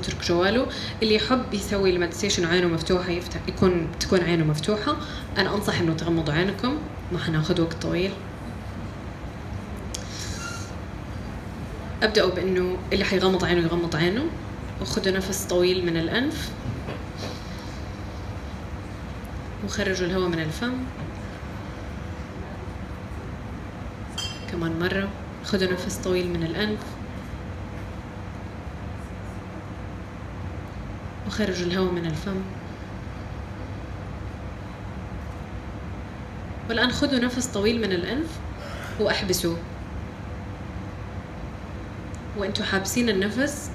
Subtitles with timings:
[0.00, 0.66] يترك جواله
[1.02, 4.96] اللي يحب يسوي المديتيشن وعينه مفتوحة يفتح يكون تكون عينه مفتوحة.
[5.38, 6.78] أنا أنصح إنه تغمضوا عينكم
[7.12, 8.12] ما حناخذ وقت طويل.
[12.02, 14.24] أبدأوا بإنه اللي حيغمض عينه يغمض عينه
[14.80, 16.50] وخذوا نفس طويل من الأنف.
[19.64, 20.72] وخرجوا الهواء من الفم.
[24.52, 25.08] كمان مرة
[25.44, 26.99] خذوا نفس طويل من الأنف.
[31.30, 32.40] وخرجوا الهواء من الفم.
[36.68, 38.38] والآن خذوا نفس طويل من الأنف
[39.00, 39.56] وأحبسوه.
[42.36, 43.70] وأنتوا حابسين النفس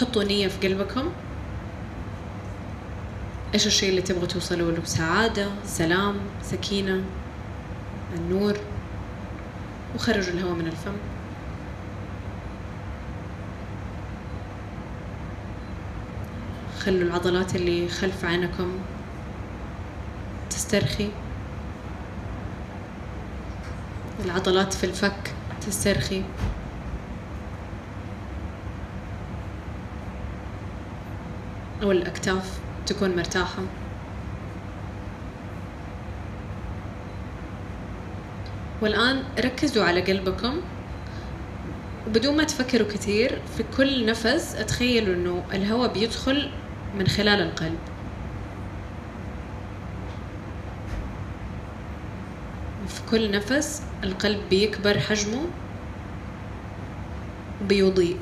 [0.00, 1.12] حطوا نية في قلبكم.
[3.54, 7.00] إيش الشيء اللي تبغوا توصلوا له؟ سعادة سلام سكينة
[8.16, 8.56] النور.
[9.94, 10.96] وخرجوا الهواء من الفم.
[16.84, 18.72] خلوا العضلات اللي خلف عينكم
[20.50, 21.08] تسترخي.
[24.24, 25.34] العضلات في الفك
[25.66, 26.22] تسترخي.
[31.82, 33.62] أو الأكتاف تكون مرتاحة.
[38.80, 40.60] والآن ركزوا على قلبكم.
[42.06, 46.50] وبدون ما تفكروا كثير في كل نفس اتخيلوا إنه الهواء بيدخل
[46.98, 47.78] من خلال القلب.
[52.88, 55.44] في كل نفس القلب بيكبر حجمه
[57.62, 58.18] وبيضيء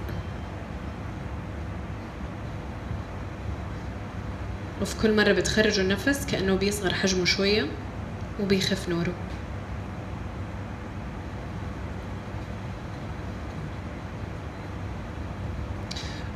[4.82, 7.66] وفي كل مرة بتخرجوا النفس كأنه بيصغر حجمه شوية
[8.40, 9.12] وبيخف نوره.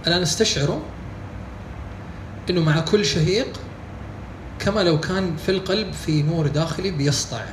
[0.07, 0.81] الآن استشعروا
[2.51, 3.61] أنه مع كل شهيق
[4.59, 7.45] كما لو كان في القلب في نور داخلي بيسطع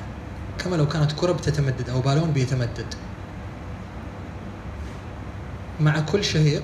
[0.60, 2.94] كما لو كانت كرة بتتمدد أو بالون بيتمدد.
[5.80, 6.64] مع كل شهيق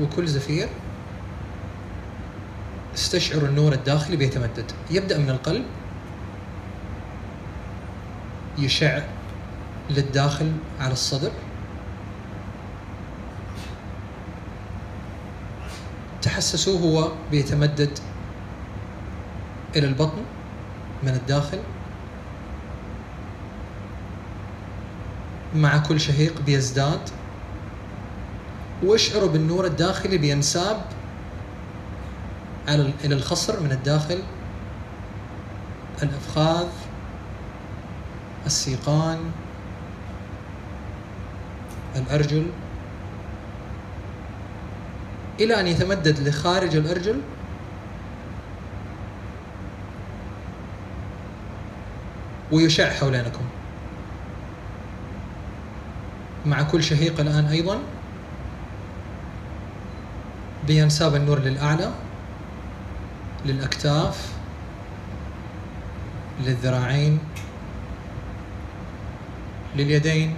[0.00, 0.68] وكل زفير
[2.94, 4.72] استشعروا النور الداخلي بيتمدد.
[4.90, 5.64] يبدأ من القلب
[8.58, 9.02] يشع
[9.90, 11.30] للداخل على الصدر.
[16.26, 17.98] تحسسوا هو بيتمدد
[19.76, 20.22] إلى البطن
[21.02, 21.58] من الداخل
[25.54, 27.00] مع كل شهيق بيزداد.
[28.82, 30.84] واشعروا بالنور الداخلي بينساب
[32.68, 34.18] على إلى الخصر من الداخل.
[36.02, 36.68] الأفخاذ
[38.46, 39.18] السيقان
[41.96, 42.46] الأرجل.
[45.40, 47.20] إلى أن يتمدد لخارج الأرجل.
[52.52, 53.44] ويشع حولينكم
[56.46, 57.78] مع كل شهيق الآن أيضا.
[60.66, 61.90] بينساب النور للأعلى
[63.44, 64.32] للأكتاف
[66.44, 67.18] للذراعين
[69.76, 70.36] لليدين.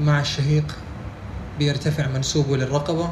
[0.00, 0.76] مع الشهيق
[1.58, 3.10] بيرتفع منسوبه للرقبة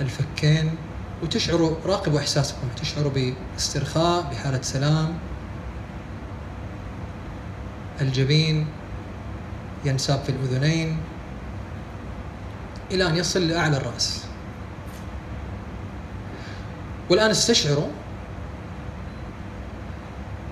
[0.00, 0.74] الفكين
[1.22, 5.14] وتشعروا راقبوا إحساسكم تشعروا باسترخاء بحالة سلام.
[8.00, 8.66] الجبين
[9.84, 10.98] ينساب في الأذنين
[12.90, 14.24] إلى أن يصل لأعلى الرأس.
[17.10, 17.88] والآن استشعروا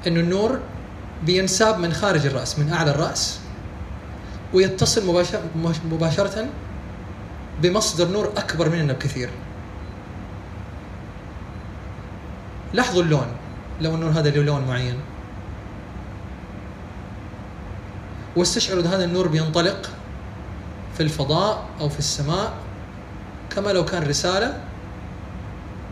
[0.07, 0.61] أن النور
[1.23, 3.42] بينساب من خارج الرأس من أعلى الرأس.
[4.55, 5.07] ويتصل
[5.91, 6.47] مباشرة
[7.63, 9.31] بمصدر نور أكبر مننا بكثير.
[12.73, 13.27] لاحظوا اللون
[13.81, 14.97] لو النور هذا له لون معين.
[18.37, 19.91] واستشعروا هذا النور بينطلق
[20.97, 22.53] في الفضاء أو في السماء
[23.51, 24.61] كما لو كان رسالة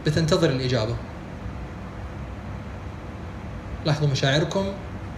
[0.07, 0.97] بتنتظر الإجابة.
[3.85, 4.65] لاحظوا مشاعركم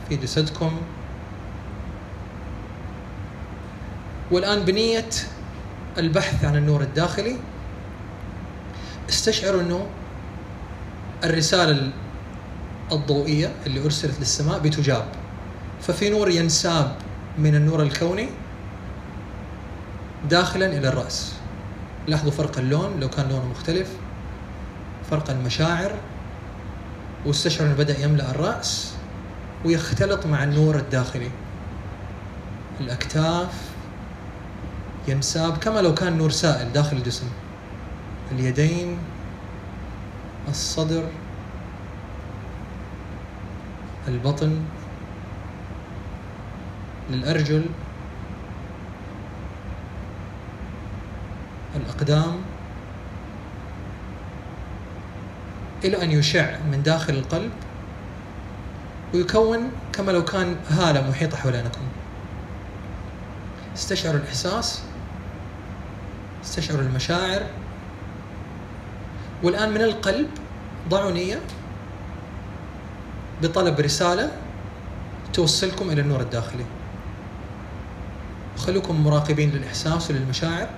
[0.08, 0.80] في جسدكم
[4.32, 5.08] والآن بنية
[5.98, 7.36] البحث عن النور الداخلي.
[9.08, 9.86] استشعروا أنه
[11.24, 11.90] الرسالة
[12.92, 15.04] الضوئية اللي أرسلت للسماء بتجاب.
[15.82, 16.96] ففي نور ينساب
[17.38, 18.28] من النور الكوني
[20.30, 21.32] داخلا إلى الرأس.
[22.08, 23.88] لاحظوا فرق اللون لو كان لونه مختلف
[25.10, 25.92] فرق المشاعر.
[27.26, 28.92] واستشعر إنه بدأ يملأ الرأس
[29.64, 31.30] ويختلط مع النور الداخلي.
[32.80, 33.71] الأكتاف
[35.08, 37.26] ينساب كما لو كان نور سائل داخل الجسم.
[38.32, 38.98] اليدين
[40.48, 41.04] الصدر
[44.08, 44.60] البطن
[47.10, 47.66] للأرجل
[51.76, 52.36] الأقدام.
[55.84, 57.50] إلى أن يشع من داخل القلب
[59.14, 61.80] ويكون كما لو كان هالة محيطة حولينكم
[63.74, 64.82] استشعروا الإحساس.
[66.44, 67.42] استشعروا المشاعر.
[69.42, 70.28] والآن من القلب
[70.88, 71.40] ضعوا نية
[73.42, 74.30] بطلب رسالة
[75.32, 76.64] توصلكم إلى النور الداخلي.
[78.56, 80.68] خلوكم مراقبين للإحساس وللمشاعر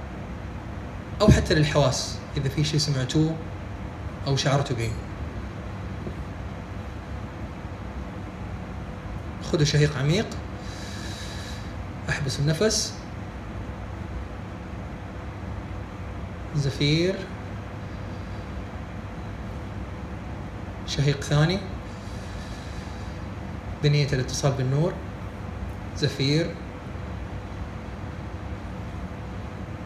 [1.20, 3.34] أو حتى للحواس إذا في شيء سمعتوه
[4.26, 4.93] أو شعرتوا به.
[9.52, 10.26] خذوا شهيق عميق.
[12.08, 12.94] احبسوا النفس.
[16.56, 17.14] زفير.
[20.86, 21.58] شهيق ثاني.
[23.82, 24.92] بنية الاتصال بالنور.
[25.96, 26.54] زفير.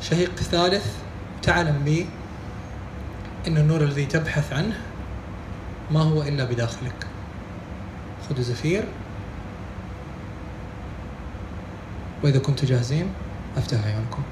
[0.00, 0.96] شهيق ثالث.
[1.42, 2.06] تعلم به
[3.46, 4.80] أن النور الذي تبحث عنه
[5.90, 7.06] ما هو إلا بداخلك.
[8.28, 8.84] خذوا زفير.
[12.24, 13.12] وإذا كنتم جاهزين
[13.56, 14.22] أفتح عيونكم.